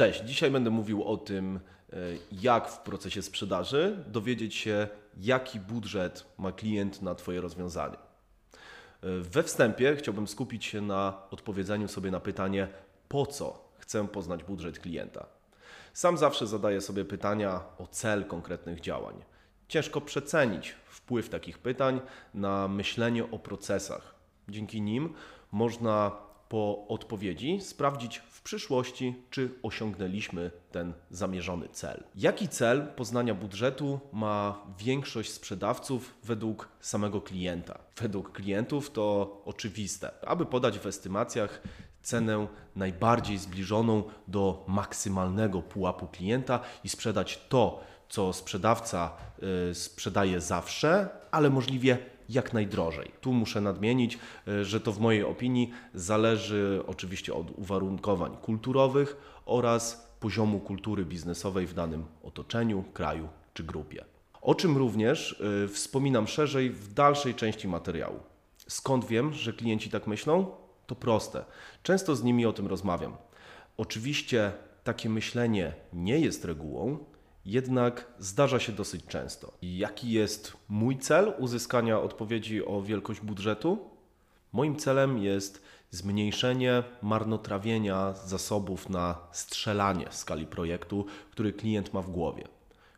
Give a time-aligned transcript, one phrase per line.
[0.00, 1.60] Cześć, dzisiaj będę mówił o tym,
[1.92, 1.96] e,
[2.32, 7.96] jak w procesie sprzedaży dowiedzieć się, jaki budżet ma klient na Twoje rozwiązanie.
[7.96, 8.00] E,
[9.20, 12.68] we wstępie chciałbym skupić się na odpowiedzeniu sobie na pytanie,
[13.08, 15.26] po co chcę poznać budżet klienta.
[15.92, 19.14] Sam zawsze zadaję sobie pytania o cel konkretnych działań.
[19.68, 22.00] Ciężko przecenić wpływ takich pytań
[22.34, 24.14] na myślenie o procesach.
[24.48, 25.14] Dzięki nim
[25.52, 26.12] można
[26.50, 32.02] po odpowiedzi sprawdzić w przyszłości, czy osiągnęliśmy ten zamierzony cel.
[32.14, 37.78] Jaki cel poznania budżetu ma większość sprzedawców według samego klienta?
[37.96, 40.10] Według klientów to oczywiste.
[40.26, 41.62] Aby podać w estymacjach
[42.02, 42.46] cenę
[42.76, 49.12] najbardziej zbliżoną do maksymalnego pułapu klienta i sprzedać to, co sprzedawca
[49.70, 51.98] y, sprzedaje zawsze, ale możliwie
[52.30, 53.10] jak najdrożej.
[53.20, 59.16] Tu muszę nadmienić, y, że to w mojej opinii zależy oczywiście od uwarunkowań kulturowych
[59.46, 64.04] oraz poziomu kultury biznesowej w danym otoczeniu, kraju czy grupie.
[64.40, 68.20] O czym również y, wspominam szerzej w dalszej części materiału.
[68.68, 70.46] Skąd wiem, że klienci tak myślą?
[70.86, 71.44] To proste.
[71.82, 73.16] Często z nimi o tym rozmawiam.
[73.76, 74.52] Oczywiście
[74.84, 76.98] takie myślenie nie jest regułą,
[77.44, 79.52] jednak zdarza się dosyć często.
[79.62, 83.78] Jaki jest mój cel uzyskania odpowiedzi o wielkość budżetu?
[84.52, 92.10] Moim celem jest zmniejszenie marnotrawienia zasobów na strzelanie w skali projektu, który klient ma w
[92.10, 92.44] głowie.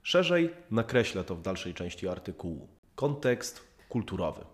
[0.03, 2.69] Szerzej nakreślę to w dalszej części artykułu.
[2.95, 4.45] Kontekst kulturowy.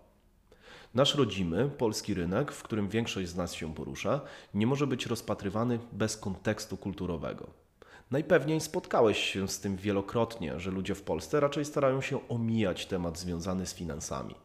[0.93, 4.21] Nasz rodzimy, polski rynek, w którym większość z nas się porusza,
[4.53, 7.68] nie może być rozpatrywany bez kontekstu kulturowego.
[8.11, 13.19] Najpewniej spotkałeś się z tym wielokrotnie, że ludzie w Polsce raczej starają się omijać temat
[13.19, 14.35] związany z finansami.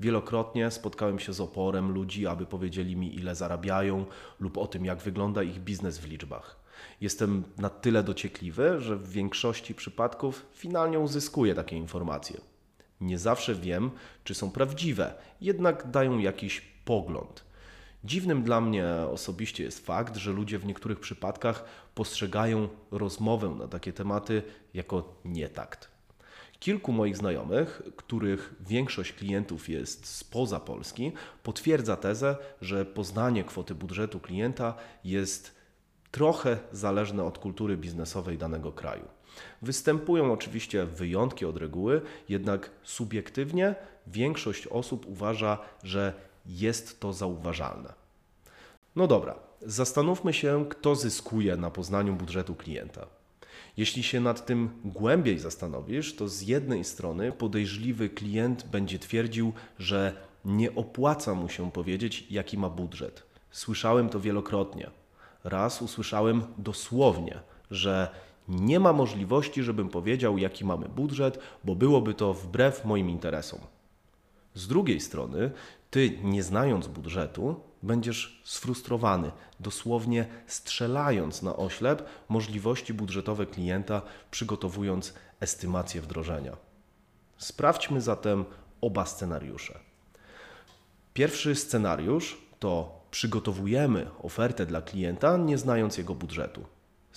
[0.00, 4.04] Wielokrotnie spotkałem się z oporem ludzi, aby powiedzieli mi, ile zarabiają,
[4.40, 6.56] lub o tym, jak wygląda ich biznes w liczbach.
[7.00, 12.40] Jestem na tyle dociekliwy, że w większości przypadków finalnie uzyskuję takie informacje.
[13.00, 13.90] Nie zawsze wiem,
[14.24, 17.47] czy są prawdziwe, jednak dają jakiś pogląd.
[18.04, 21.64] Dziwnym dla mnie osobiście jest fakt, że ludzie w niektórych przypadkach
[21.94, 24.42] postrzegają rozmowę na takie tematy
[24.74, 25.88] jako nietakt.
[26.60, 34.20] Kilku moich znajomych, których większość klientów jest spoza Polski, potwierdza tezę, że poznanie kwoty budżetu
[34.20, 35.54] klienta jest
[36.10, 39.04] trochę zależne od kultury biznesowej danego kraju.
[39.62, 43.74] Występują oczywiście wyjątki od reguły, jednak subiektywnie
[44.06, 47.92] większość osób uważa, że jest to zauważalne.
[48.96, 53.06] No dobra, zastanówmy się, kto zyskuje na poznaniu budżetu klienta.
[53.76, 60.16] Jeśli się nad tym głębiej zastanowisz, to z jednej strony podejrzliwy klient będzie twierdził, że
[60.44, 63.22] nie opłaca mu się powiedzieć, jaki ma budżet.
[63.50, 64.90] Słyszałem to wielokrotnie.
[65.44, 68.08] Raz usłyszałem dosłownie, że
[68.48, 73.60] nie ma możliwości, żebym powiedział, jaki mamy budżet, bo byłoby to wbrew moim interesom.
[74.54, 75.50] Z drugiej strony,
[75.90, 86.00] ty, nie znając budżetu, będziesz sfrustrowany, dosłownie strzelając na oślep możliwości budżetowe klienta, przygotowując estymację
[86.00, 86.56] wdrożenia.
[87.38, 88.44] Sprawdźmy zatem
[88.80, 89.78] oba scenariusze.
[91.14, 96.64] Pierwszy scenariusz to przygotowujemy ofertę dla klienta, nie znając jego budżetu.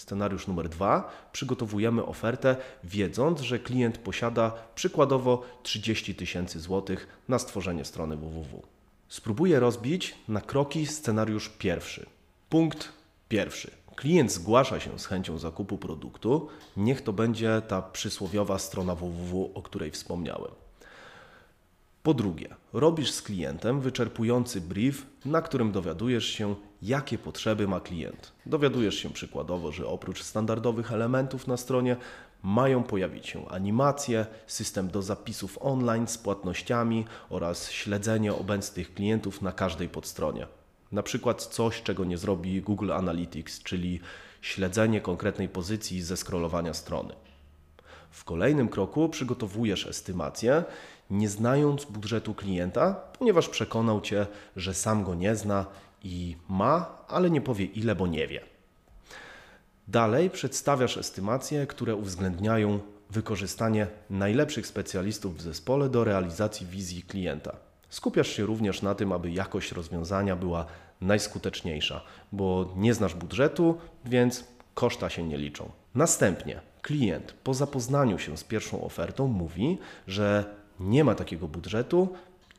[0.01, 7.85] Scenariusz numer dwa: przygotowujemy ofertę, wiedząc, że klient posiada przykładowo 30 tysięcy złotych na stworzenie
[7.85, 8.61] strony www.
[9.07, 12.05] Spróbuję rozbić na kroki scenariusz pierwszy.
[12.49, 12.89] Punkt
[13.29, 13.71] pierwszy.
[13.95, 16.47] Klient zgłasza się z chęcią zakupu produktu,
[16.77, 20.51] niech to będzie ta przysłowiowa strona www, o której wspomniałem.
[22.03, 28.31] Po drugie, robisz z klientem wyczerpujący brief, na którym dowiadujesz się, jakie potrzeby ma klient.
[28.45, 31.97] Dowiadujesz się przykładowo, że oprócz standardowych elementów na stronie
[32.43, 39.51] mają pojawić się animacje, system do zapisów online z płatnościami oraz śledzenie obecnych klientów na
[39.51, 40.47] każdej podstronie.
[40.91, 43.99] Na przykład coś, czego nie zrobi Google Analytics, czyli
[44.41, 47.13] śledzenie konkretnej pozycji ze scrollowania strony.
[48.11, 50.63] W kolejnym kroku przygotowujesz estymację,
[51.11, 55.65] nie znając budżetu klienta, ponieważ przekonał cię, że sam go nie zna
[56.03, 58.41] i ma, ale nie powie ile, bo nie wie.
[59.87, 62.79] Dalej przedstawiasz estymacje, które uwzględniają
[63.09, 67.55] wykorzystanie najlepszych specjalistów w zespole do realizacji wizji klienta.
[67.89, 70.65] Skupiasz się również na tym, aby jakość rozwiązania była
[71.01, 74.43] najskuteczniejsza, bo nie znasz budżetu, więc
[74.73, 75.71] koszta się nie liczą.
[75.95, 79.77] Następnie klient po zapoznaniu się z pierwszą ofertą mówi,
[80.07, 82.09] że nie ma takiego budżetu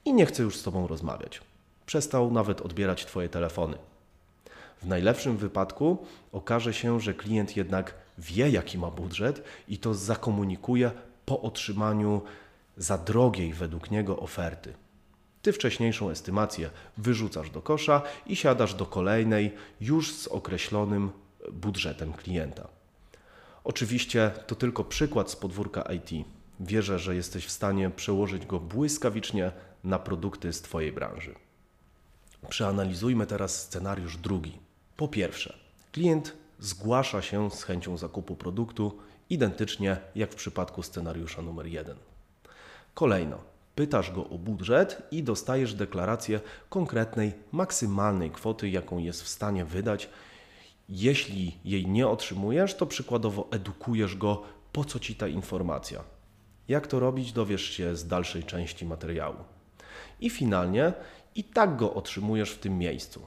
[0.04, 1.40] i nie chce już z Tobą rozmawiać.
[1.86, 3.78] Przestał nawet odbierać Twoje telefony.
[4.82, 5.98] W najlepszym wypadku
[6.32, 10.90] okaże się, że klient jednak wie, jaki ma budżet i to zakomunikuje
[11.26, 12.22] po otrzymaniu
[12.76, 14.74] za drogiej według niego oferty.
[15.42, 21.10] Ty wcześniejszą estymację wyrzucasz do kosza i siadasz do kolejnej już z określonym
[21.52, 22.68] budżetem klienta.
[23.64, 26.26] Oczywiście to tylko przykład z podwórka IT.
[26.62, 29.52] Wierzę, że jesteś w stanie przełożyć go błyskawicznie
[29.84, 31.34] na produkty z Twojej branży.
[32.48, 34.58] Przeanalizujmy teraz scenariusz drugi.
[34.96, 35.58] Po pierwsze,
[35.92, 38.98] klient zgłasza się z chęcią zakupu produktu,
[39.30, 41.96] identycznie jak w przypadku scenariusza numer jeden.
[42.94, 43.38] Kolejno,
[43.74, 50.08] pytasz go o budżet i dostajesz deklarację konkretnej, maksymalnej kwoty, jaką jest w stanie wydać.
[50.88, 54.42] Jeśli jej nie otrzymujesz, to przykładowo edukujesz go,
[54.72, 56.11] po co ci ta informacja.
[56.68, 59.36] Jak to robić, dowiesz się z dalszej części materiału.
[60.20, 60.92] I finalnie
[61.34, 63.22] i tak go otrzymujesz w tym miejscu.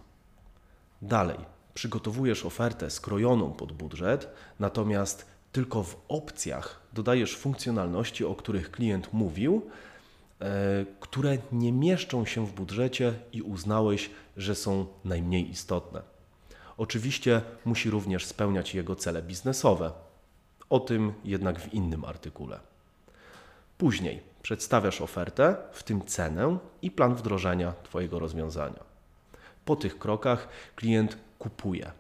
[1.02, 1.38] Dalej,
[1.74, 4.30] przygotowujesz ofertę skrojoną pod budżet,
[4.60, 9.62] natomiast tylko w opcjach dodajesz funkcjonalności, o których klient mówił,
[10.42, 16.02] e, które nie mieszczą się w budżecie i uznałeś, że są najmniej istotne.
[16.78, 19.92] Oczywiście musi również spełniać jego cele biznesowe.
[20.70, 22.60] O tym jednak w innym artykule.
[23.78, 28.84] Później przedstawiasz ofertę, w tym cenę i plan wdrożenia Twojego rozwiązania.
[29.66, 31.92] Po tych krokach klient kupuje.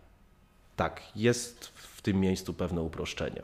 [0.75, 3.41] Tak, jest w tym miejscu pewne uproszczenie.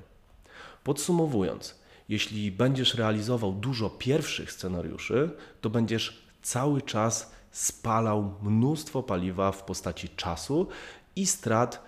[0.84, 1.76] Podsumowując,
[2.10, 5.30] jeśli będziesz realizował dużo pierwszych scenariuszy,
[5.62, 10.68] to będziesz cały czas spalał mnóstwo paliwa w postaci czasu
[11.16, 11.84] i strat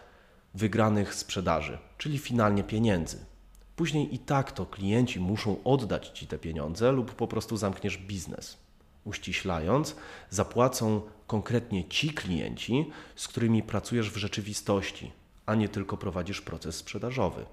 [0.54, 3.25] wygranych sprzedaży, czyli finalnie pieniędzy.
[3.75, 8.57] Później i tak to klienci muszą oddać ci te pieniądze lub po prostu zamkniesz biznes.
[9.05, 9.95] Uściślając,
[10.29, 15.11] zapłacą konkretnie ci klienci, z którymi pracujesz w rzeczywistości,
[15.45, 17.45] a nie tylko prowadzisz proces sprzedażowy.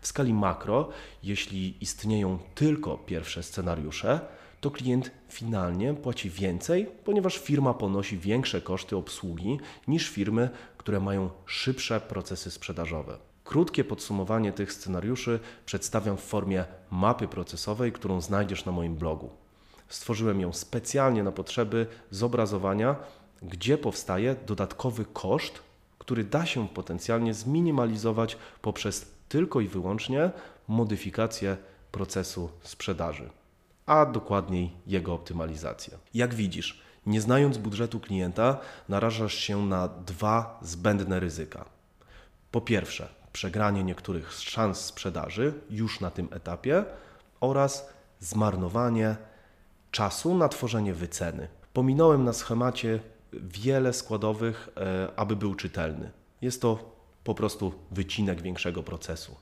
[0.00, 0.88] W skali makro,
[1.22, 4.20] jeśli istnieją tylko pierwsze scenariusze,
[4.60, 11.30] to klient finalnie płaci więcej, ponieważ firma ponosi większe koszty obsługi niż firmy, które mają
[11.46, 13.18] szybsze procesy sprzedażowe.
[13.48, 19.30] Krótkie podsumowanie tych scenariuszy przedstawiam w formie mapy procesowej, którą znajdziesz na moim blogu.
[19.88, 22.96] Stworzyłem ją specjalnie na potrzeby zobrazowania,
[23.42, 25.62] gdzie powstaje dodatkowy koszt,
[25.98, 30.30] który da się potencjalnie zminimalizować poprzez tylko i wyłącznie
[30.68, 31.56] modyfikację
[31.92, 33.30] procesu sprzedaży,
[33.86, 35.98] a dokładniej jego optymalizację.
[36.14, 38.58] Jak widzisz, nie znając budżetu klienta,
[38.88, 41.64] narażasz się na dwa zbędne ryzyka.
[42.50, 46.84] Po pierwsze, przegranie niektórych szans sprzedaży już na tym etapie
[47.40, 47.88] oraz
[48.20, 49.16] zmarnowanie
[49.90, 51.48] czasu na tworzenie wyceny.
[51.72, 53.00] Pominąłem na schemacie
[53.32, 56.10] wiele składowych, e, aby był czytelny.
[56.42, 59.36] Jest to po prostu wycinek większego procesu.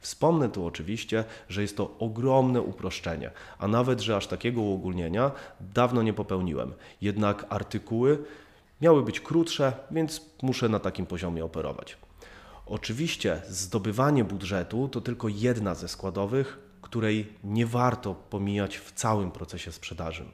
[0.00, 5.30] Wspomnę tu oczywiście, że jest to ogromne uproszczenie, a nawet, że aż takiego uogólnienia
[5.60, 6.74] dawno nie popełniłem.
[7.00, 8.24] Jednak artykuły
[8.80, 11.96] miały być krótsze, więc muszę na takim poziomie operować.
[12.72, 19.72] Oczywiście zdobywanie budżetu to tylko jedna ze składowych, której nie warto pomijać w całym procesie
[19.72, 20.24] sprzedaży.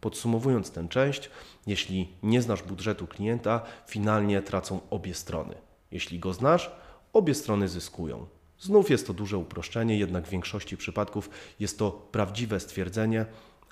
[0.00, 1.30] Podsumowując tę część,
[1.66, 5.54] jeśli nie znasz budżetu klienta, finalnie tracą obie strony.
[5.90, 6.70] Jeśli go znasz,
[7.12, 8.26] obie strony zyskują.
[8.58, 11.30] Znów jest to duże uproszczenie, jednak w większości przypadków
[11.60, 13.26] jest to prawdziwe stwierdzenie,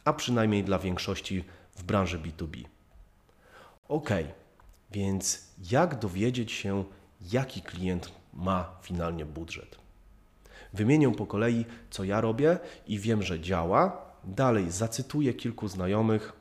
[0.04, 1.44] a przynajmniej dla większości
[1.76, 2.64] w branży B2B.
[3.88, 4.10] Ok,
[4.92, 6.84] więc jak dowiedzieć się,
[7.32, 9.78] jaki klient ma finalnie budżet?
[10.72, 14.12] Wymienię po kolei, co ja robię i wiem, że działa.
[14.24, 16.32] Dalej zacytuję kilku znajomych,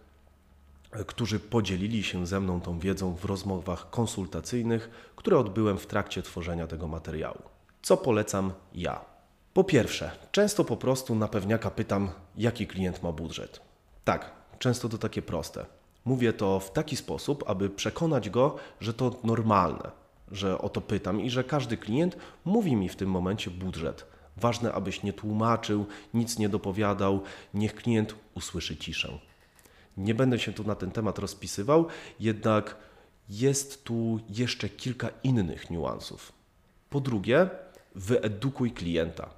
[1.07, 6.67] którzy podzielili się ze mną tą wiedzą w rozmowach konsultacyjnych, które odbyłem w trakcie tworzenia
[6.67, 7.41] tego materiału.
[7.81, 9.05] Co polecam ja?
[9.53, 13.61] Po pierwsze, często po prostu na pewniaka pytam, jaki klient ma budżet.
[14.03, 15.65] Tak, często to takie proste.
[16.05, 19.91] Mówię to w taki sposób, aby przekonać go, że to normalne,
[20.31, 24.05] że o to pytam i że każdy klient mówi mi w tym momencie budżet.
[24.37, 27.21] Ważne, abyś nie tłumaczył, nic nie dopowiadał,
[27.53, 29.17] niech klient usłyszy ciszę.
[29.97, 31.85] Nie będę się tu na ten temat rozpisywał,
[32.19, 32.75] jednak
[33.29, 36.31] jest tu jeszcze kilka innych niuansów.
[36.89, 37.49] Po drugie,
[37.95, 39.29] wyedukuj klienta.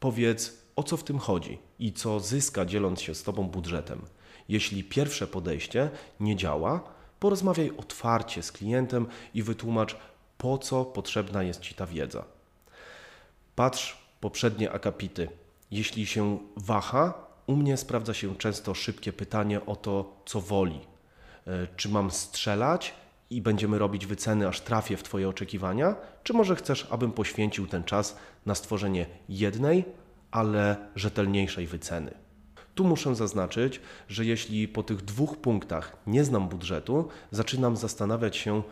[0.00, 4.00] Powiedz, o co w tym chodzi i co zyska dzieląc się z Tobą budżetem.
[4.48, 6.80] Jeśli pierwsze podejście nie działa,
[7.20, 9.96] porozmawiaj otwarcie z klientem i wytłumacz,
[10.40, 12.24] po co potrzebna jest Ci ta wiedza.
[13.54, 15.28] Patrz poprzednie akapity.
[15.70, 20.80] Jeśli się waha, u mnie sprawdza się często szybkie pytanie o to, co woli.
[21.46, 22.94] E, czy mam strzelać,
[23.30, 27.84] i będziemy robić wyceny, aż trafię w Twoje oczekiwania, czy może chcesz, abym poświęcił ten
[27.84, 28.16] czas
[28.46, 29.84] na stworzenie jednej,
[30.30, 32.14] ale rzetelniejszej wyceny?
[32.74, 38.62] Tu muszę zaznaczyć, że jeśli po tych dwóch punktach nie znam budżetu, zaczynam zastanawiać się,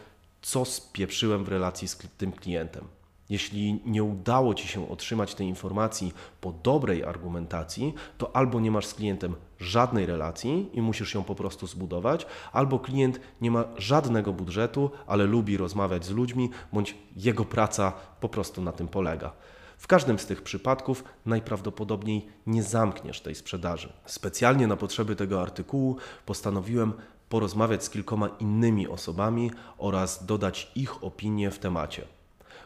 [0.42, 2.84] co spieprzyłem w relacji z tym klientem.
[3.28, 8.86] Jeśli nie udało Ci się otrzymać tej informacji po dobrej argumentacji, to albo nie masz
[8.86, 14.32] z klientem żadnej relacji i musisz ją po prostu zbudować, albo klient nie ma żadnego
[14.32, 19.32] budżetu, ale lubi rozmawiać z ludźmi, bądź jego praca po prostu na tym polega.
[19.78, 23.92] W każdym z tych przypadków najprawdopodobniej nie zamkniesz tej sprzedaży.
[24.06, 26.92] Specjalnie na potrzeby tego artykułu postanowiłem
[27.28, 32.02] porozmawiać z kilkoma innymi osobami oraz dodać ich opinie w temacie.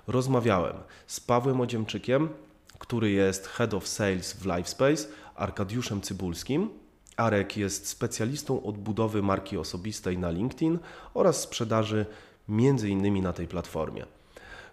[0.07, 0.77] Rozmawiałem
[1.07, 2.29] z Pawłem Odziemczykiem,
[2.79, 6.71] który jest Head of Sales w Livespace, Arkadiuszem Cybulskim.
[7.17, 10.79] Arek jest specjalistą od budowy marki osobistej na LinkedIn
[11.15, 12.07] oraz sprzedaży
[12.49, 14.07] między innymi na tej platformie.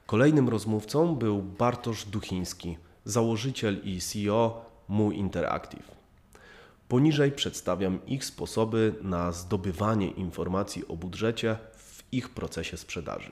[0.05, 5.98] Kolejnym rozmówcą był Bartosz Duchiński, założyciel i CEO Mu Interactive.
[6.89, 13.31] Poniżej przedstawiam ich sposoby na zdobywanie informacji o budżecie w ich procesie sprzedaży.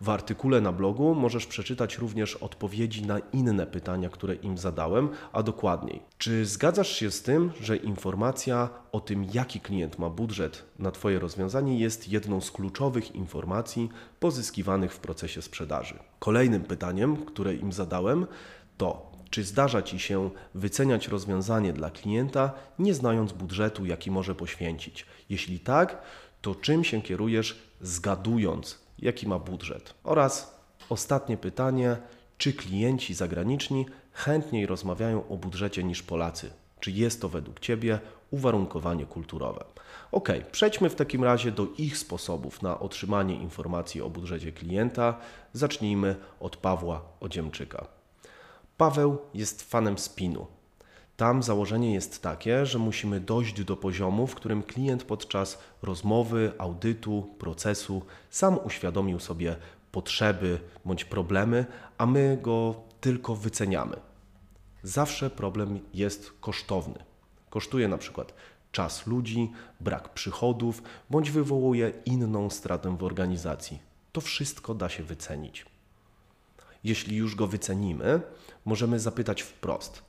[0.00, 5.42] W artykule na blogu możesz przeczytać również odpowiedzi na inne pytania, które im zadałem, a
[5.42, 10.90] dokładniej, czy zgadzasz się z tym, że informacja o tym, jaki klient ma budżet na
[10.90, 13.88] Twoje rozwiązanie, jest jedną z kluczowych informacji
[14.20, 15.98] pozyskiwanych w procesie sprzedaży?
[16.18, 18.26] Kolejnym pytaniem, które im zadałem,
[18.78, 25.06] to czy zdarza Ci się wyceniać rozwiązanie dla klienta, nie znając budżetu, jaki może poświęcić?
[25.30, 26.02] Jeśli tak,
[26.42, 29.94] to czym się kierujesz, zgadując, jaki ma budżet?
[30.04, 31.96] Oraz ostatnie pytanie,
[32.38, 36.50] czy klienci zagraniczni chętniej rozmawiają o budżecie niż Polacy?
[36.80, 39.64] Czy jest to według Ciebie uwarunkowanie kulturowe?
[40.12, 45.18] Ok, przejdźmy w takim razie do ich sposobów na otrzymanie informacji o budżecie klienta.
[45.52, 47.97] Zacznijmy od Pawła Odziemczyka.
[48.78, 50.46] Paweł jest fanem spinu.
[51.16, 57.34] Tam założenie jest takie, że musimy dojść do poziomu, w którym klient podczas rozmowy, audytu,
[57.38, 59.56] procesu sam uświadomił sobie
[59.92, 61.66] potrzeby bądź problemy,
[61.98, 63.96] a my go tylko wyceniamy.
[64.82, 67.04] Zawsze problem jest kosztowny.
[67.50, 68.34] Kosztuje na przykład
[68.72, 73.78] czas ludzi, brak przychodów, bądź wywołuje inną stratę w organizacji.
[74.12, 75.66] To wszystko da się wycenić.
[76.84, 78.20] Jeśli już go wycenimy,
[78.64, 80.02] możemy zapytać wprost: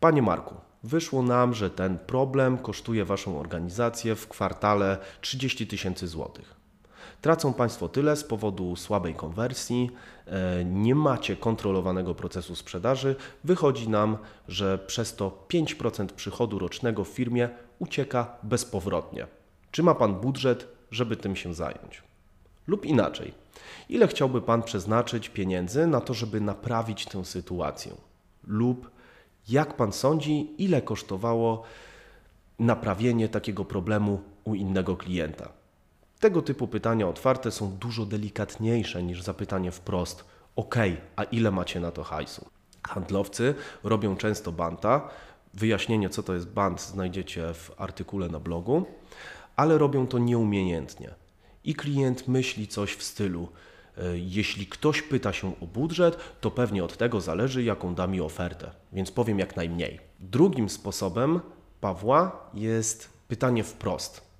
[0.00, 6.62] Panie Marku, wyszło nam, że ten problem kosztuje Waszą organizację w kwartale 30 tysięcy złotych.
[7.20, 9.90] Tracą Państwo tyle z powodu słabej konwersji,
[10.26, 13.16] e, nie macie kontrolowanego procesu sprzedaży.
[13.44, 19.26] Wychodzi nam, że przez to 5% przychodu rocznego w firmie ucieka bezpowrotnie.
[19.70, 22.02] Czy ma Pan budżet, żeby tym się zająć?
[22.66, 23.34] Lub inaczej,
[23.88, 27.92] ile chciałby Pan przeznaczyć pieniędzy na to, żeby naprawić tę sytuację?
[28.46, 28.90] Lub
[29.48, 31.62] jak Pan sądzi, ile kosztowało
[32.58, 35.48] naprawienie takiego problemu u innego klienta?
[36.20, 40.24] Tego typu pytania otwarte są dużo delikatniejsze niż zapytanie wprost:
[40.56, 40.74] OK,
[41.16, 42.46] a ile macie na to hajsu?
[42.88, 43.54] Handlowcy
[43.84, 45.08] robią często banta.
[45.54, 48.84] Wyjaśnienie, co to jest bant, znajdziecie w artykule na blogu,
[49.56, 51.21] ale robią to nieumiejętnie.
[51.64, 53.48] I klient myśli coś w stylu:
[53.98, 58.20] E, jeśli ktoś pyta się o budżet, to pewnie od tego zależy, jaką da mi
[58.20, 60.00] ofertę, więc powiem jak najmniej.
[60.20, 61.40] Drugim sposobem
[61.80, 64.32] Pawła jest pytanie wprost.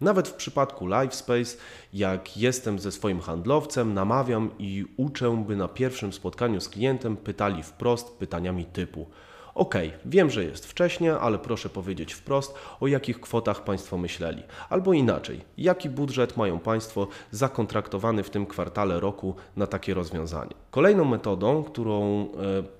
[0.00, 1.56] Nawet w przypadku LiveSpace,
[1.92, 7.62] jak jestem ze swoim handlowcem, namawiam i uczę, by na pierwszym spotkaniu z klientem pytali
[7.62, 9.06] wprost pytaniami typu:
[9.54, 14.42] OK, wiem, że jest wcześnie, ale proszę powiedzieć wprost, o jakich kwotach Państwo myśleli.
[14.70, 20.54] Albo inaczej, jaki budżet mają Państwo zakontraktowany w tym kwartale roku na takie rozwiązanie.
[20.70, 22.26] Kolejną metodą, którą e,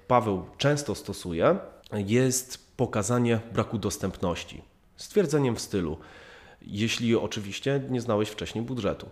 [0.07, 1.57] Paweł często stosuje,
[1.93, 4.63] jest pokazanie braku dostępności.
[4.97, 5.99] Stwierdzeniem w stylu,
[6.63, 9.07] jeśli oczywiście nie znałeś wcześniej budżetu.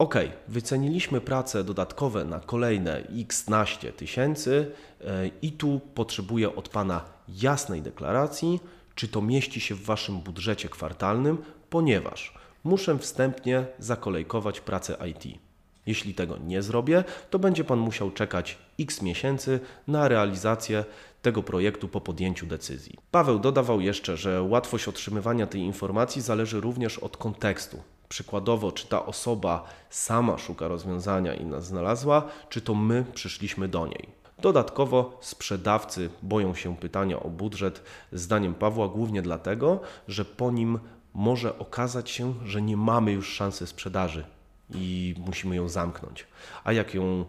[0.00, 0.14] OK,
[0.48, 7.82] wyceniliśmy prace dodatkowe na kolejne x naście tysięcy e, i tu potrzebuję od Pana jasnej
[7.82, 8.60] deklaracji,
[8.94, 11.38] czy to mieści się w Waszym budżecie kwartalnym,
[11.70, 15.38] ponieważ muszę wstępnie zakolejkować pracę IT.
[15.86, 20.84] Jeśli tego nie zrobię, to będzie Pan musiał czekać x miesięcy na realizację
[21.22, 22.98] tego projektu po podjęciu decyzji.
[23.10, 27.82] Paweł dodawał jeszcze, że łatwość otrzymywania tej informacji zależy również od kontekstu.
[28.10, 33.86] Przykładowo, czy ta osoba sama szuka rozwiązania i nas znalazła, czy to my przyszliśmy do
[33.86, 34.08] niej.
[34.38, 40.78] Dodatkowo sprzedawcy boją się pytania o budżet, zdaniem Pawła, głównie dlatego, że po nim
[41.14, 44.24] może okazać się, że nie mamy już szansy sprzedaży.
[44.74, 46.26] i musimy ją zamknąć.
[46.64, 47.24] A jak ją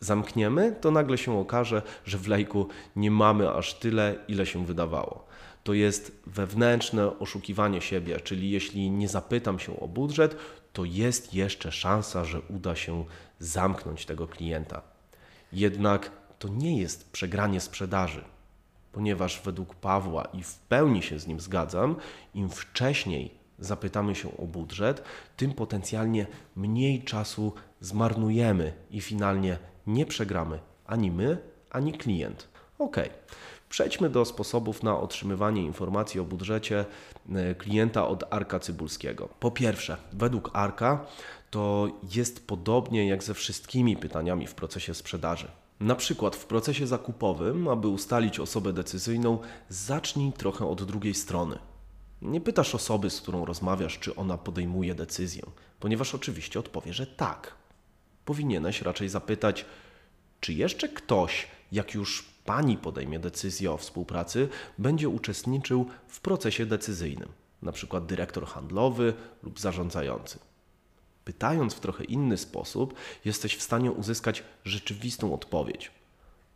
[0.00, 5.25] zamkniemy, to nagle się okaże, że w lejku nie mamy aż tyle, ile się wydawało.
[5.66, 10.36] To jest wewnętrzne oszukiwanie siebie, czyli jeśli nie zapytam się o budżet,
[10.72, 13.04] to jest jeszcze szansa, że uda się
[13.38, 14.82] zamknąć tego klienta.
[15.52, 18.24] Jednak to nie jest przegranie sprzedaży,
[18.92, 21.96] ponieważ według Pawła i w pełni się z nim zgadzam,
[22.34, 25.02] im wcześniej zapytamy się o budżet,
[25.36, 31.38] tym potencjalnie mniej czasu zmarnujemy i finalnie nie przegramy ani my,
[31.70, 32.48] ani klient.
[32.78, 32.96] Ok.
[33.76, 36.84] Przejdźmy do sposobów na otrzymywanie informacji o budżecie
[37.34, 39.28] e, klienta od Arka Cybulskiego.
[39.40, 41.06] Po pierwsze, według Arka
[41.50, 45.48] to jest podobnie jak ze wszystkimi pytaniami w procesie sprzedaży.
[45.80, 51.58] Na przykład w procesie zakupowym, aby ustalić osobę decyzyjną, zacznij trochę od drugiej strony.
[52.22, 55.42] Nie pytasz osoby, z którą rozmawiasz, czy ona podejmuje decyzję,
[55.80, 57.54] ponieważ oczywiście odpowie, że tak.
[58.24, 59.64] Powinieneś raczej zapytać,
[60.40, 64.48] czy jeszcze ktoś, jak już pani podejmie decyzję o współpracy,
[64.78, 67.28] będzie uczestniczył w procesie decyzyjnym,
[67.72, 70.38] przykład dyrektor handlowy lub zarządzający.
[71.24, 75.90] Pytając w trochę inny sposób, jesteś w stanie uzyskać rzeczywistą odpowiedź.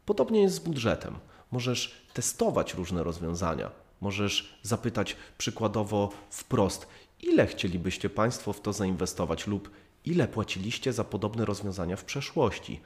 [0.07, 1.19] Podobnie jest z budżetem.
[1.51, 3.71] Możesz testować różne rozwiązania.
[4.01, 6.87] Możesz zapytać przykładowo wprost,
[7.23, 9.71] ile chcielibyście Państwo w to zainwestować lub
[10.05, 12.81] ile płaciliście za podobne rozwiązania w przeszłości.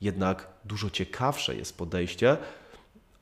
[0.00, 2.36] Jednak dużo ciekawsze jest podejście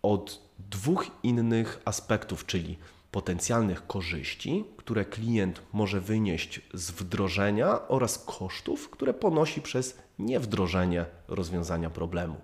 [0.03, 2.79] od dwóch innych aspektów, czyli
[3.11, 11.91] potencjalnych korzyści, które klient może wynieść z wdrożenia oraz kosztów, które ponosi przez niewdrożenie rozwiązania
[11.91, 12.37] problemu.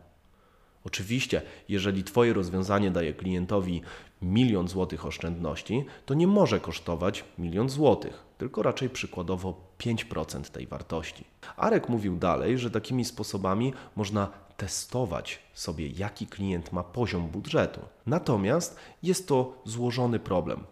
[0.84, 3.82] Oczywiście, jeżeli Twoje rozwiązanie daje klientowi
[4.22, 11.24] milion złotych oszczędności, to nie może kosztować milion złotych, tylko raczej przykładowo 5% tej wartości.
[11.56, 17.80] Arek mówił dalej, że takimi sposobami można testować sobie, jaki klient ma poziom budżetu.
[18.06, 20.64] Natomiast jest to złożony problem,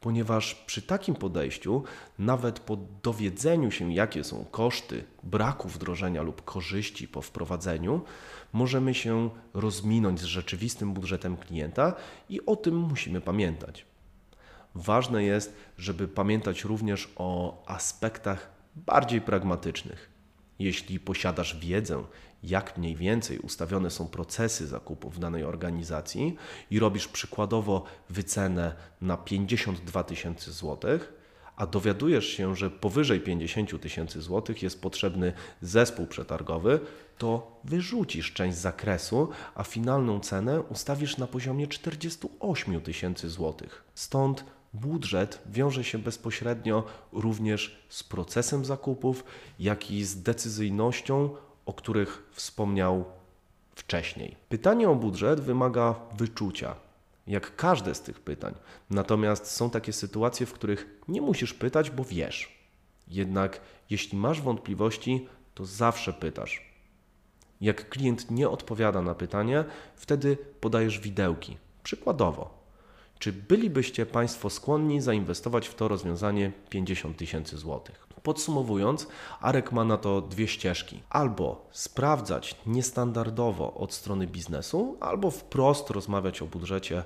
[0.00, 1.82] ponieważ przy takim podejściu,
[2.18, 8.00] nawet po dowiedzeniu się, jakie są koszty braku wdrożenia lub korzyści po wprowadzeniu,
[8.52, 11.94] możemy się rozminąć z rzeczywistym budżetem klienta
[12.28, 13.91] i o tym musimy pamiętać.
[14.74, 20.10] Ważne jest, żeby pamiętać również o aspektach bardziej pragmatycznych.
[20.58, 22.04] Jeśli posiadasz wiedzę,
[22.42, 26.36] jak mniej więcej ustawione są procesy zakupów w danej organizacji
[26.70, 31.12] i robisz przykładowo wycenę na 52 tysięcy złotych,
[31.56, 36.80] a dowiadujesz się, że powyżej 50 tysięcy złotych jest potrzebny zespół przetargowy,
[37.18, 43.84] to wyrzucisz część zakresu, a finalną cenę ustawisz na poziomie 48 tysięcy złotych.
[43.94, 49.24] Stąd budżet wiąże się bezpośrednio również z procesem zakupów,
[49.58, 51.30] jak i z decyzyjnością,
[51.66, 53.04] o których wspomniał
[53.74, 54.36] wcześniej.
[54.48, 56.74] Pytanie o budżet wymaga wyczucia,
[57.26, 58.54] jak każde z tych pytań.
[58.90, 62.62] Natomiast są takie sytuacje, w których nie musisz pytać, bo wiesz.
[63.08, 66.72] Jednak jeśli masz wątpliwości, to zawsze pytasz.
[67.60, 69.64] Jak klient nie odpowiada na pytanie,
[69.96, 71.56] wtedy podajesz widełki.
[71.82, 72.61] Przykładowo,
[73.22, 78.06] czy bylibyście Państwo skłonni zainwestować w to rozwiązanie 50 tysięcy złotych?
[78.22, 79.06] Podsumowując,
[79.40, 81.00] Arek ma na to dwie ścieżki.
[81.10, 87.04] Albo sprawdzać niestandardowo od strony biznesu, albo wprost rozmawiać o budżecie.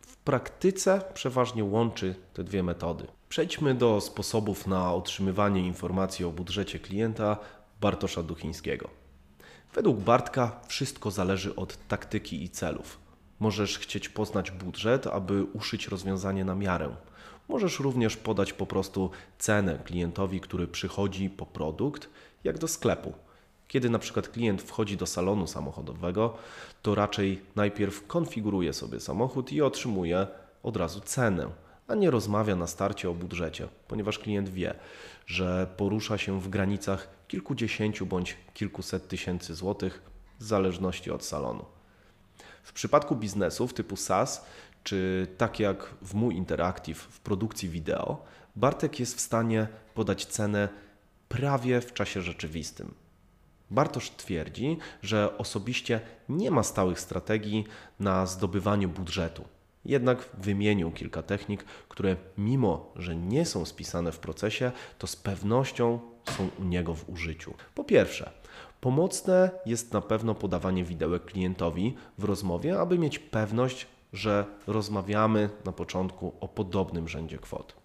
[0.00, 3.06] W praktyce przeważnie łączy te dwie metody.
[3.28, 7.36] Przejdźmy do sposobów na otrzymywanie informacji o budżecie klienta
[7.80, 8.90] Bartosza Duchińskiego.
[9.74, 13.07] Według Bartka wszystko zależy od taktyki i celów.
[13.40, 16.96] Możesz chcieć poznać budżet, aby uszyć rozwiązanie na miarę.
[17.48, 22.08] Możesz również podać po prostu cenę klientowi, który przychodzi po produkt,
[22.44, 23.12] jak do sklepu.
[23.68, 26.36] Kiedy na przykład klient wchodzi do salonu samochodowego,
[26.82, 30.26] to raczej najpierw konfiguruje sobie samochód i otrzymuje
[30.62, 31.48] od razu cenę,
[31.88, 34.74] a nie rozmawia na starcie o budżecie, ponieważ klient wie,
[35.26, 40.02] że porusza się w granicach kilkudziesięciu bądź kilkuset tysięcy złotych
[40.38, 41.77] w zależności od salonu.
[42.68, 44.44] W przypadku biznesów typu SaaS,
[44.84, 48.24] czy tak jak w Mój Interactive w produkcji wideo,
[48.56, 50.68] Bartek jest w stanie podać cenę
[51.28, 52.94] prawie w czasie rzeczywistym.
[53.70, 57.64] Bartosz twierdzi, że osobiście nie ma stałych strategii
[58.00, 59.44] na zdobywanie budżetu.
[59.84, 66.00] Jednak wymienił kilka technik, które mimo, że nie są spisane w procesie, to z pewnością
[66.36, 67.54] są u niego w użyciu.
[67.74, 68.30] Po pierwsze,
[68.80, 75.72] Pomocne jest na pewno podawanie widełek klientowi w rozmowie, aby mieć pewność, że rozmawiamy na
[75.72, 77.76] początku o podobnym rzędzie kwot.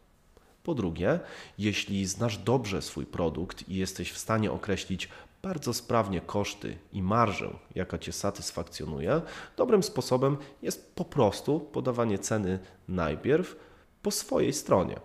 [0.64, 1.20] Po drugie,
[1.58, 5.10] jeśli znasz dobrze swój produkt i jesteś w stanie określić
[5.44, 9.22] bardzo sprawnie koszty i marżę, jaka Cię satysfakcjonuje,
[9.58, 13.56] dobrym sposobem jest po prostu podawanie ceny najpierw
[14.02, 15.00] po swojej stronie.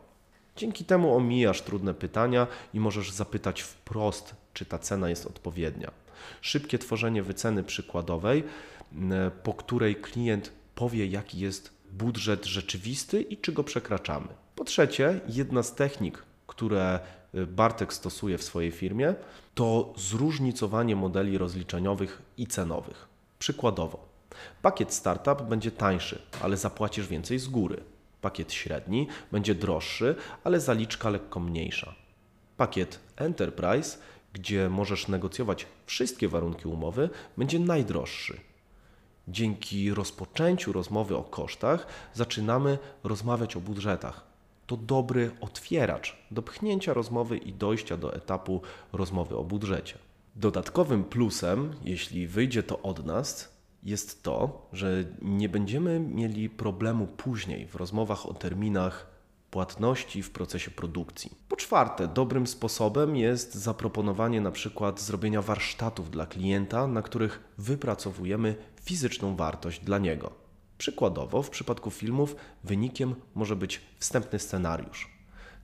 [0.57, 5.91] Dzięki temu omijasz trudne pytania i możesz zapytać wprost, czy ta cena jest odpowiednia.
[6.41, 8.45] Szybkie tworzenie wyceny przykładowej,
[9.43, 14.29] po której klient powie, jaki jest budżet rzeczywisty i czy go przekraczamy.
[14.55, 17.01] Po trzecie, jedna z technik, które
[17.35, 19.15] Bartek stosuje w swojej firmie,
[19.55, 23.09] to zróżnicowanie modeli rozliczeniowych i cenowych.
[23.39, 24.09] Przykładowo,
[24.63, 27.83] pakiet startup będzie tańszy, ale zapłacisz więcej z góry.
[28.21, 30.15] Pakiet średni będzie droższy,
[30.45, 31.95] ale zaliczka lekko mniejsza.
[32.57, 33.99] Pakiet enterprise,
[34.33, 38.41] gdzie możesz negocjować wszystkie warunki umowy, będzie najdroższy.
[39.29, 44.28] Dzięki rozpoczęciu rozmowy o kosztach zaczynamy rozmawiać o budżetach
[44.69, 49.99] to dobry otwieracz do pchnięcia rozmowy i dojścia do etapu rozmowy o budżecie.
[50.37, 57.67] Dodatkowym plusem, jeśli wyjdzie to od nas, jest to, że nie będziemy mieli problemu później
[57.67, 59.07] w rozmowach o terminach
[59.51, 61.31] płatności w procesie produkcji.
[61.49, 68.55] Po czwarte, dobrym sposobem jest zaproponowanie na przykład zrobienia warsztatów dla klienta, na których wypracowujemy
[68.83, 70.48] fizyczną wartość dla niego.
[70.79, 75.11] Przykładowo, w przypadku filmów wynikiem może być wstępny scenariusz.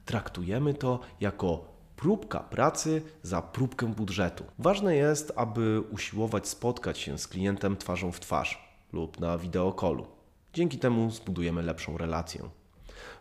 [0.04, 4.44] Traktujemy to jako próbka pracy za próbkę budżetu.
[4.58, 10.06] Ważne jest, aby usiłować spotkać się z klientem twarzą w twarz lub na wideokolu.
[10.52, 12.48] Dzięki temu zbudujemy lepszą relację.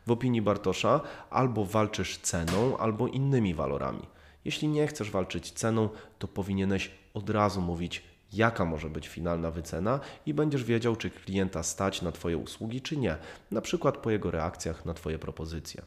[0.07, 4.07] W opinii Bartosza albo walczysz ceną, albo innymi walorami.
[4.45, 9.99] Jeśli nie chcesz walczyć ceną, to powinieneś od razu mówić jaka może być finalna wycena
[10.25, 13.17] i będziesz wiedział, czy klienta stać na Twoje usługi, czy nie,
[13.51, 15.81] na przykład po jego reakcjach na Twoje propozycje.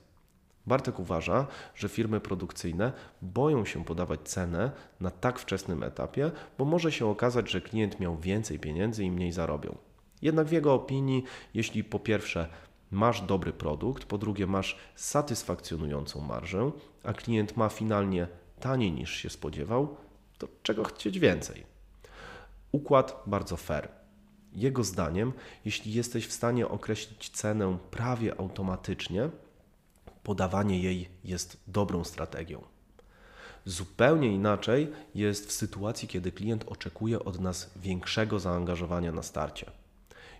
[0.66, 6.92] Bartek uważa, że firmy produkcyjne boją się podawać cenę na tak wczesnym etapie, bo może
[6.92, 9.76] się okazać, że klient miał więcej pieniędzy i mniej zarobią.
[10.22, 12.48] Jednak w jego opinii, jeśli po pierwsze
[12.90, 16.70] masz dobry produkt, po drugie masz satysfakcjonującą marżę,
[17.04, 18.28] a klient ma finalnie
[18.61, 19.96] taniej niż się spodziewał,
[20.38, 21.76] to czego chcieć więcej?
[22.77, 23.89] Układ bardzo fair.
[24.53, 25.33] Jego zdaniem,
[25.65, 29.31] jeśli jesteś w stanie określić cenę prawie automatycznie,
[30.23, 32.62] podawanie jej jest dobrą strategią.
[33.65, 39.71] Zupełnie inaczej jest w sytuacji, kiedy klient oczekuje od nas większego zaangażowania na starcie.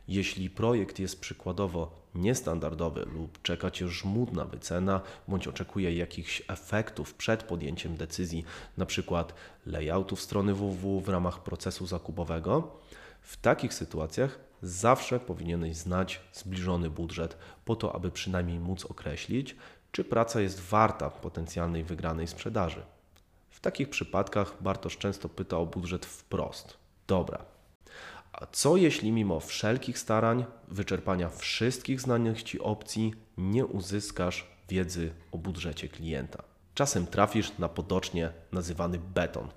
[0.09, 7.43] Jeśli projekt jest przykładowo niestandardowy lub czeka Cię żmudna wycena, bądź oczekuje jakichś efektów przed
[7.43, 8.45] podjęciem decyzji,
[8.79, 9.25] np.
[9.67, 12.79] layoutów strony www w ramach procesu zakupowego,
[13.21, 19.57] w takich sytuacjach zawsze powinieneś znać zbliżony budżet, po to, aby przynajmniej móc określić,
[19.93, 22.83] czy praca jest warta potencjalnej wygranej sprzedaży.
[23.51, 26.77] W takich przypadkach Bartosz często pyta o budżet wprost.
[27.07, 27.45] Dobra,
[28.37, 35.39] a co jeśli mimo wszelkich starań, wyczerpania wszystkich znanych Ci opcji, nie uzyskasz wiedzy o
[35.39, 36.43] budżecie klienta?
[36.75, 39.49] Czasem trafisz na potocznie nazywany beton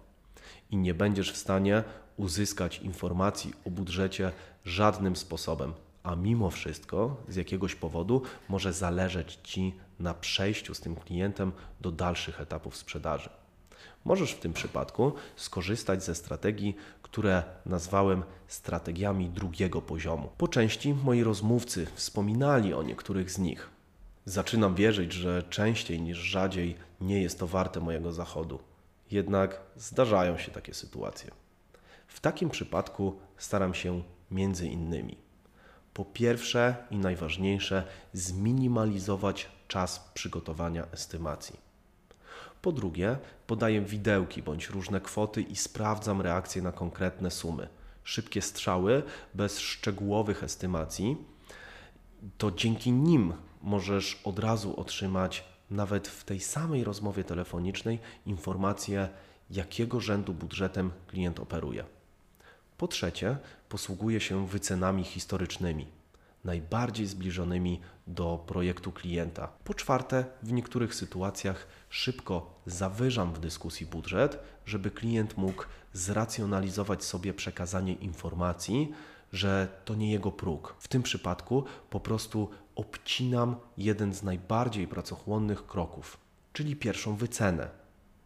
[0.71, 1.83] i nie będziesz w stanie
[2.17, 4.31] uzyskać informacji o budżecie
[4.65, 10.95] żadnym sposobem, a mimo wszystko z jakiegoś powodu może zależeć Ci na przejściu z tym
[10.95, 13.29] klientem do dalszych etapów sprzedaży.
[14.09, 20.29] Możesz w tym przypadku skorzystać ze strategii, które nazwałem strategiami drugiego poziomu.
[20.37, 23.69] Po części moi rozmówcy wspominali o niektórych z nich.
[24.25, 28.59] Zaczynam wierzyć, że częściej niż rzadziej nie jest to warte mojego zachodu.
[29.11, 31.31] Jednak zdarzają się takie sytuacje.
[32.07, 35.17] W takim przypadku staram się między innymi
[35.93, 41.68] po pierwsze i najważniejsze zminimalizować czas przygotowania estymacji.
[42.61, 43.17] Po drugie,
[43.47, 47.67] podaję widełki bądź różne kwoty i sprawdzam reakcje na konkretne sumy.
[48.03, 51.17] Szybkie strzały bez szczegółowych estymacji,
[52.37, 59.09] to dzięki nim możesz od razu otrzymać nawet w tej samej rozmowie telefonicznej informację,
[59.49, 61.85] jakiego rzędu budżetem klient operuje.
[62.77, 63.37] Po trzecie,
[63.69, 65.98] posługuję się wycenami historycznymi
[66.43, 69.47] najbardziej zbliżonymi do projektu klienta.
[69.63, 77.33] Po czwarte, w niektórych sytuacjach szybko zawyżam w dyskusji budżet, żeby klient mógł zracjonalizować sobie
[77.33, 78.93] przekazanie informacji,
[79.33, 80.75] że to nie jego próg.
[80.79, 86.17] W tym przypadku po prostu obcinam jeden z najbardziej pracochłonnych kroków,
[86.53, 87.69] czyli pierwszą wycenę,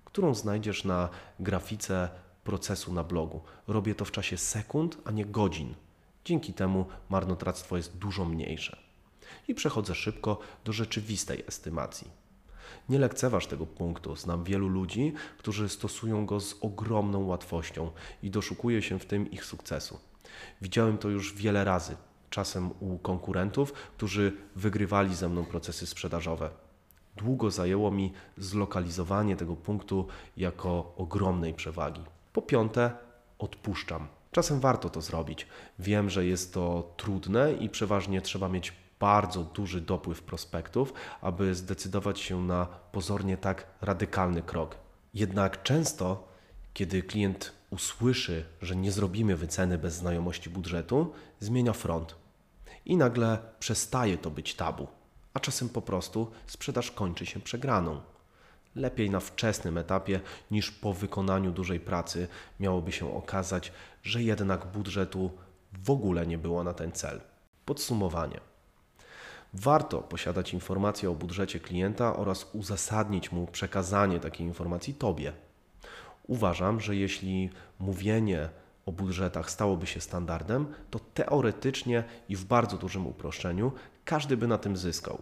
[0.06, 2.10] którą znajdziesz na grafice
[2.44, 3.42] procesu na blogu.
[3.68, 5.74] Robię to w czasie sekund, a nie godzin.
[6.26, 8.78] Dzięki temu marnotrawstwo jest dużo mniejsze.
[9.48, 12.08] I przechodzę szybko do rzeczywistej estymacji.
[12.90, 14.16] Nie lekceważ tego punktu.
[14.16, 17.92] Znam wielu ludzi, którzy stosują go z ogromną łatwością
[18.24, 20.00] i doszukuje się w tym ich sukcesu.
[20.62, 21.96] Widziałem to już wiele razy,
[22.30, 26.50] czasem u konkurentów, którzy wygrywali ze mną procesy sprzedażowe.
[27.16, 30.08] Długo zajęło mi zlokalizowanie tego punktu
[30.38, 32.02] jako ogromnej przewagi.
[32.34, 32.92] Po piąte,
[33.40, 34.08] odpuszczam.
[34.34, 35.48] Czasem warto to zrobić.
[35.80, 42.20] Wiem, że jest to trudne i przeważnie trzeba mieć bardzo duży dopływ prospektów, aby zdecydować
[42.20, 44.78] się na pozornie tak radykalny krok.
[45.14, 46.28] Jednak często,
[46.74, 52.16] kiedy klient usłyszy, że nie zrobimy wyceny bez znajomości budżetu, zmienia front
[52.86, 54.88] i nagle przestaje to być tabu,
[55.34, 58.02] a czasem po prostu sprzedaż kończy się przegraną.
[58.76, 60.20] Lepiej na wczesnym etapie
[60.52, 62.28] niż po wykonaniu dużej pracy
[62.60, 63.72] miałoby się okazać,
[64.04, 65.32] że jednak budżetu
[65.84, 67.22] w ogóle nie było na ten cel.
[67.66, 68.40] Podsumowanie.
[69.54, 75.34] Warto posiadać informacje o budżecie klienta oraz uzasadnić mu przekazanie takiej informacji Tobie.
[76.28, 78.50] Uważam, że jeśli mówienie
[78.86, 83.72] o budżetach stałoby się standardem, to teoretycznie i w bardzo dużym uproszczeniu
[84.06, 85.22] każdy by na tym zyskał.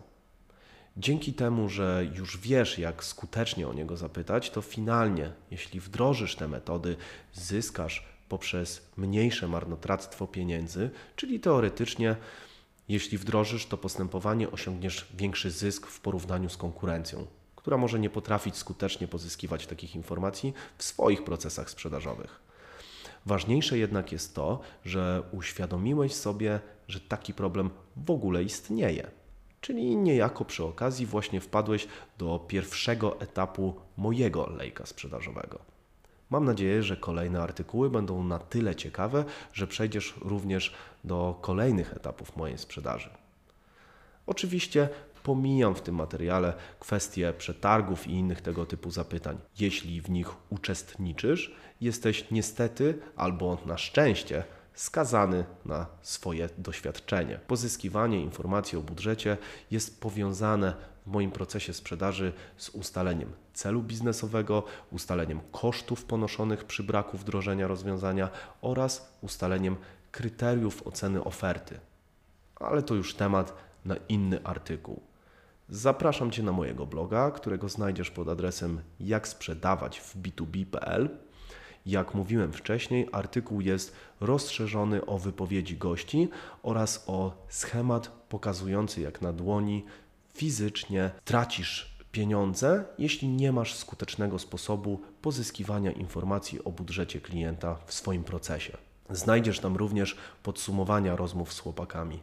[0.98, 6.48] Dzięki temu, że już wiesz, jak skutecznie o niego zapytać, to finalnie, jeśli wdrożysz te
[6.48, 6.96] metody,
[7.34, 12.16] zyskasz poprzez mniejsze marnotrawstwo pieniędzy, czyli teoretycznie,
[12.90, 18.56] jeśli wdrożysz to postępowanie, osiągniesz większy zysk w porównaniu z konkurencją, która może nie potrafić
[18.56, 22.40] skutecznie pozyskiwać takich informacji w swoich procesach sprzedażowych.
[23.26, 29.21] Ważniejsze jednak jest to, że uświadomiłeś sobie, że taki problem w ogóle istnieje.
[29.62, 35.60] Czyli niejako przy okazji właśnie wpadłeś do pierwszego etapu mojego lejka sprzedażowego.
[36.30, 42.36] Mam nadzieję, że kolejne artykuły będą na tyle ciekawe, że przejdziesz również do kolejnych etapów
[42.36, 43.10] mojej sprzedaży.
[44.28, 44.90] Oczywiście
[45.24, 49.38] pomijam w tym materiale kwestie przetargów i innych tego typu zapytań.
[49.60, 57.40] Jeśli w nich uczestniczysz, jesteś niestety albo na szczęście skazany na swoje doświadczenie.
[57.48, 59.38] Pozyskiwanie informacji o budżecie
[59.72, 60.74] jest powiązane
[61.06, 68.30] w moim procesie sprzedaży z ustaleniem celu biznesowego, ustaleniem kosztów ponoszonych przy braku wdrożenia rozwiązania
[68.62, 69.76] oraz ustaleniem
[70.12, 71.80] kryteriów oceny oferty.
[72.56, 73.54] Ale to już temat
[73.86, 75.02] na inny artykuł.
[75.70, 81.10] Zapraszam Cię na mojego bloga, którego znajdziesz pod adresem jaksprzedawać w b2b.pl.
[81.86, 86.30] Jak mówiłem wcześniej, artykuł jest rozszerzony o wypowiedzi gości
[86.64, 89.86] oraz o schemat pokazujący, jak na dłoni
[90.34, 98.24] fizycznie tracisz pieniądze, jeśli nie masz skutecznego sposobu pozyskiwania informacji o budżecie klienta w swoim
[98.24, 98.78] procesie.
[99.10, 102.20] Znajdziesz tam również podsumowania rozmów z chłopakami.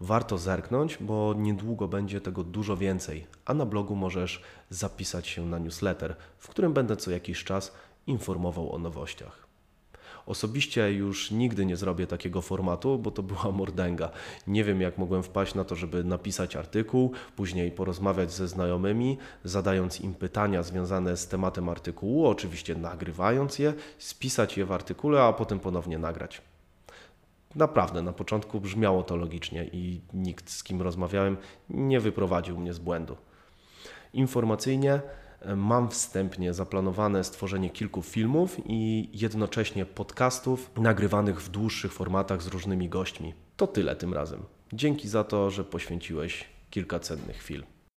[0.00, 5.58] Warto zerknąć, bo niedługo będzie tego dużo więcej, a na blogu możesz zapisać się na
[5.58, 7.72] newsletter, w którym będę co jakiś czas
[8.10, 9.50] informował o nowościach.
[10.26, 14.10] Osobiście już nigdy nie zrobię takiego formatu, bo to była mordęga.
[14.46, 20.00] Nie wiem, jak mogłem wpaść na to, żeby napisać artykuł, później porozmawiać ze znajomymi, zadając
[20.00, 25.60] im pytania związane z tematem artykułu, oczywiście nagrywając je, spisać je w artykule, a potem
[25.60, 26.42] ponownie nagrać.
[27.54, 31.36] Naprawdę, na początku brzmiało to logicznie i nikt, z kim rozmawiałem,
[31.70, 33.16] nie wyprowadził mnie z błędu.
[34.12, 35.00] Informacyjnie
[35.56, 42.88] Mam wstępnie zaplanowane stworzenie kilku filmów i jednocześnie podcastów nagrywanych w dłuższych formatach z różnymi
[42.88, 43.34] gośćmi.
[43.56, 44.42] To tyle tym razem.
[44.72, 47.64] Dzięki za to, że poświęciłeś kilka cennych chwil.